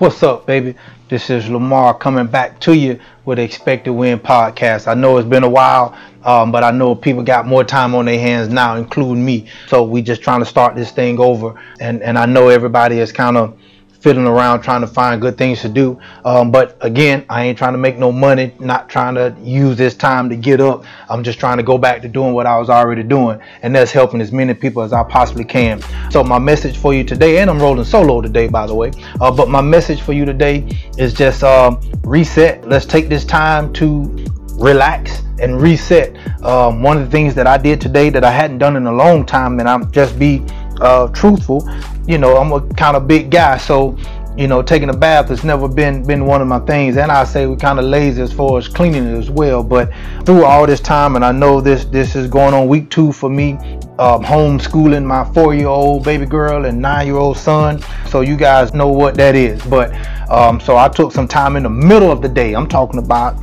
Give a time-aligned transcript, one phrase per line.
[0.00, 0.76] What's up, baby?
[1.10, 4.88] This is Lamar coming back to you with the Expect to Win podcast.
[4.88, 8.06] I know it's been a while, um, but I know people got more time on
[8.06, 9.48] their hands now, including me.
[9.66, 13.12] So we just trying to start this thing over, and and I know everybody is
[13.12, 13.58] kind of
[14.00, 15.98] fiddling around trying to find good things to do.
[16.24, 19.94] Um, but again, I ain't trying to make no money, not trying to use this
[19.94, 20.84] time to get up.
[21.08, 23.92] I'm just trying to go back to doing what I was already doing, and that's
[23.92, 25.82] helping as many people as I possibly can.
[26.10, 28.90] So, my message for you today, and I'm rolling solo today, by the way,
[29.20, 32.66] uh, but my message for you today is just um, reset.
[32.66, 36.16] Let's take this time to relax and reset.
[36.44, 38.92] Um, one of the things that I did today that I hadn't done in a
[38.92, 40.44] long time, and I'm just be
[40.80, 41.68] uh, truthful,
[42.06, 43.96] you know, I'm a kind of big guy, so
[44.36, 47.24] you know, taking a bath has never been been one of my things, and I
[47.24, 49.62] say we're kind of lazy as far as cleaning it as well.
[49.62, 49.92] But
[50.24, 53.28] through all this time, and I know this this is going on week two for
[53.28, 53.54] me,
[53.98, 57.82] um, homeschooling my four-year-old baby girl and nine-year-old son.
[58.08, 59.62] So you guys know what that is.
[59.66, 59.92] But
[60.30, 62.54] um, so I took some time in the middle of the day.
[62.54, 63.36] I'm talking about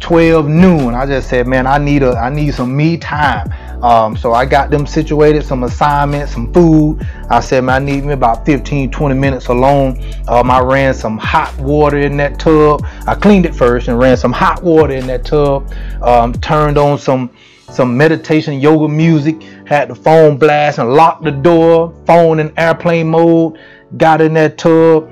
[0.00, 0.94] 12 noon.
[0.94, 3.52] I just said, man, I need a I need some me time.
[3.82, 7.06] Um, so I got them situated, some assignments, some food.
[7.30, 10.02] I said, man, I need me about 15, 20 minutes alone.
[10.28, 12.86] Um, I ran some hot water in that tub.
[13.06, 15.72] I cleaned it first and ran some hot water in that tub.
[16.02, 17.30] Um, turned on some
[17.70, 19.42] some meditation yoga music.
[19.66, 21.92] Had the phone blast and locked the door.
[22.06, 23.58] Phone in airplane mode.
[23.96, 25.10] Got in that tub.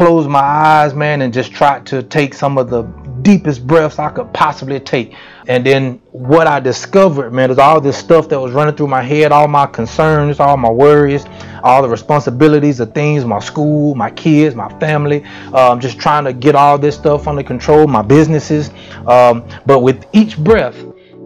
[0.00, 2.84] Closed my eyes, man, and just tried to take some of the
[3.20, 5.14] deepest breaths I could possibly take.
[5.46, 9.02] And then what I discovered, man, is all this stuff that was running through my
[9.02, 11.26] head, all my concerns, all my worries,
[11.62, 16.32] all the responsibilities of things, my school, my kids, my family, um, just trying to
[16.32, 18.70] get all this stuff under control, my businesses.
[19.06, 20.82] Um, but with each breath,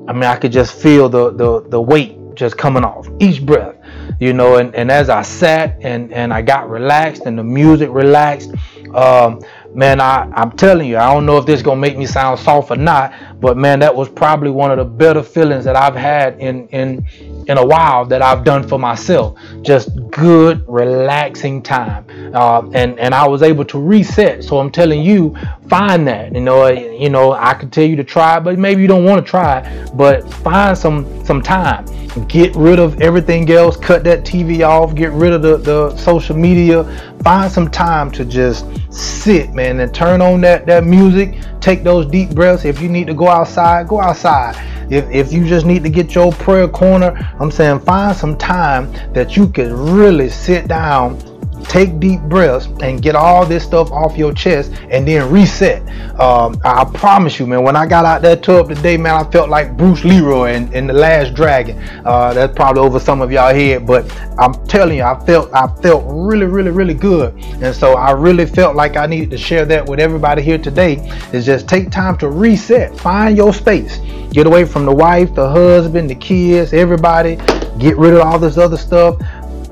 [0.08, 3.73] I mean, I could just feel the, the, the weight just coming off each breath,
[4.20, 7.90] you know, and, and as I sat and, and I got relaxed and the music
[7.90, 8.52] relaxed,
[8.94, 9.40] um,
[9.74, 12.70] man, I, I'm telling you, I don't know if this gonna make me sound soft
[12.70, 16.38] or not, but man, that was probably one of the better feelings that I've had
[16.38, 17.04] in in
[17.48, 19.38] in a while that I've done for myself.
[19.62, 24.44] Just good, relaxing time, uh, and and I was able to reset.
[24.44, 25.36] So I'm telling you,
[25.68, 26.32] find that.
[26.34, 29.24] You know, you know, I could tell you to try, but maybe you don't want
[29.24, 29.86] to try.
[29.94, 31.86] But find some some time.
[32.28, 33.76] Get rid of everything else.
[33.76, 34.94] Cut that TV off.
[34.94, 36.84] Get rid of the the social media.
[37.24, 41.34] Find some time to just sit, man, and then turn on that that music.
[41.60, 42.64] Take those deep breaths.
[42.64, 44.54] If you need to go outside, go outside.
[44.90, 48.92] If if you just need to get your prayer corner, I'm saying find some time
[49.12, 51.18] that you can really sit down
[51.64, 55.82] take deep breaths and get all this stuff off your chest and then reset.
[56.20, 59.48] Um, I promise you, man, when I got out that tub today, man, I felt
[59.48, 61.76] like Bruce Leroy in, in The Last Dragon.
[62.04, 65.66] Uh, that's probably over some of y'all head, but I'm telling you, I felt I
[65.82, 67.34] felt really, really, really good.
[67.62, 70.96] And so I really felt like I needed to share that with everybody here today.
[71.32, 73.98] Is just take time to reset, find your space.
[74.30, 77.36] Get away from the wife, the husband, the kids, everybody.
[77.78, 79.20] Get rid of all this other stuff.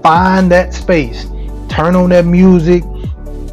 [0.03, 1.27] Find that space
[1.73, 2.85] turn on that music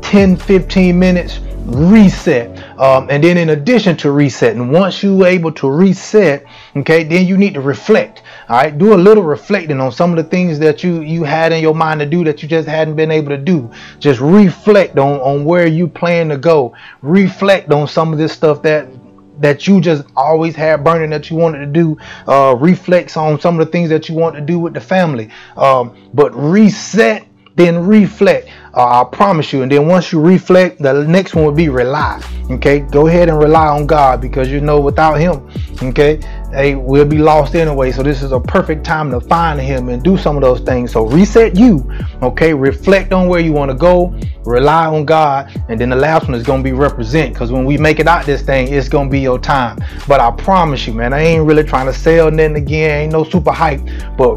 [0.02, 2.50] 10 15 minutes reset.
[2.78, 6.44] Um, and then in addition to resetting once you're able to reset
[6.75, 8.24] okay then you need to reflect.
[8.50, 11.53] All right do a little reflecting on some of the things that you you had
[11.53, 13.72] in your mind to do that you just hadn't been able to do.
[14.00, 16.75] Just reflect on on where you plan to go.
[17.02, 18.90] Reflect on some of this stuff that
[19.40, 21.97] that you just always had burning that you wanted to do.
[22.28, 25.29] Uh, reflects on some of the things that you want to do with the family.
[25.56, 27.28] Um, but reset
[27.59, 28.50] then reflect.
[28.74, 29.64] Uh, I promise you.
[29.64, 32.22] And then once you reflect, the next one would be rely.
[32.50, 35.47] Okay, go ahead and rely on God because you know without Him,
[35.84, 36.20] okay,
[36.52, 37.92] hey, we'll be lost anyway.
[37.92, 40.92] So this is a perfect time to find Him and do some of those things.
[40.92, 41.88] So reset you,
[42.24, 46.28] okay, reflect on where you want to go, rely on God, and then the last
[46.28, 47.34] one is gonna be represent.
[47.34, 49.78] Because when we make it out this thing, it's gonna be your time.
[50.08, 53.02] But I promise you, man, I ain't really trying to sell nothing again.
[53.02, 53.81] Ain't no super hype,
[54.18, 54.36] but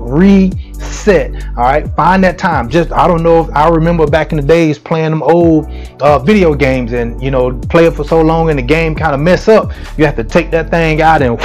[0.83, 1.35] reset.
[1.57, 2.69] All right, find that time.
[2.69, 5.71] Just I don't know if I remember back in the days playing them old
[6.01, 9.15] uh, video games and you know play it for so long and the game kind
[9.15, 9.73] of mess up.
[9.97, 11.39] You have to take that thing out and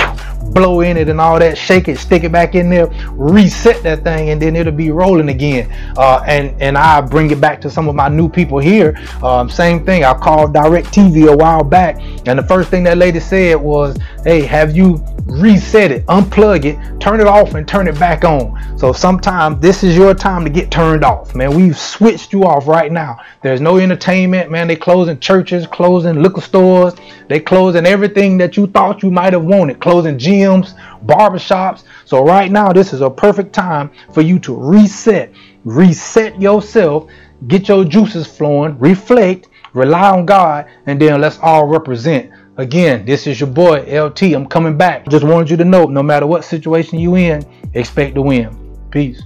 [0.53, 4.03] blow in it and all that, shake it, stick it back in there, reset that
[4.03, 5.71] thing, and then it'll be rolling again.
[5.97, 8.97] Uh, and and I bring it back to some of my new people here.
[9.23, 10.03] Um, same thing.
[10.03, 14.41] I called DirecTV a while back, and the first thing that lady said was, "Hey,
[14.41, 18.93] have you reset it, unplug it, turn it off, and turn it back on?" So
[18.93, 21.55] sometimes this is your time to get turned off, man.
[21.55, 23.17] We've switched you off right now.
[23.41, 24.67] There's no entertainment, man.
[24.67, 26.93] They closing churches, closing liquor stores,
[27.27, 31.83] they closing everything that you thought you might have wanted, closing gyms, barbershops.
[32.05, 35.31] So right now, this is a perfect time for you to reset,
[35.63, 37.09] reset yourself,
[37.47, 42.31] get your juices flowing, reflect, rely on God, and then let's all represent.
[42.57, 44.23] Again, this is your boy LT.
[44.33, 45.07] I'm coming back.
[45.07, 48.49] Just wanted you to know no matter what situation you in, expect to win.
[48.89, 49.21] Peace.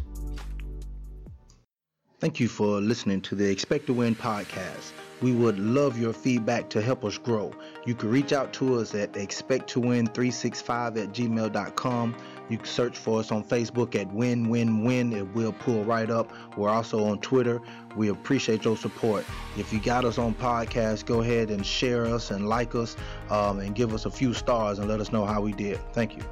[2.21, 4.91] Thank you for listening to the Expect to Win podcast.
[5.23, 7.51] We would love your feedback to help us grow.
[7.87, 12.15] You can reach out to us at expecttowin365 at gmail.com.
[12.47, 15.13] You can search for us on Facebook at Win Win Win.
[15.13, 16.31] It will pull right up.
[16.55, 17.59] We're also on Twitter.
[17.95, 19.25] We appreciate your support.
[19.57, 22.97] If you got us on podcast, go ahead and share us and like us
[23.31, 25.79] um, and give us a few stars and let us know how we did.
[25.93, 26.23] Thank you.